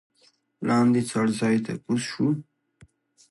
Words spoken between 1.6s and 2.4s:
ته کوز شوو.